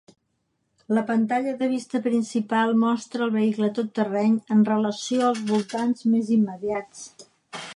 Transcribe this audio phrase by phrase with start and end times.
[0.97, 6.33] La pantalla de vista principal mostra el vehicle tot terreny en relació als voltants més
[6.39, 7.05] immediats.